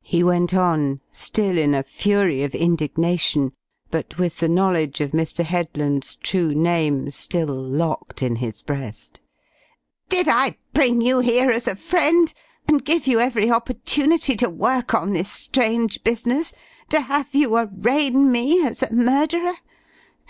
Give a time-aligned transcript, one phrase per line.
[0.00, 3.52] He went on, still in a fury of indignation,
[3.90, 5.44] but with the knowledge of Mr.
[5.44, 9.20] Headland's true name still locked in his breast.
[10.08, 12.32] "Did I bring you here as a friend
[12.66, 16.54] and give you every opportunity to work on this strange business,
[16.88, 19.52] to have you arraign me as a murderer?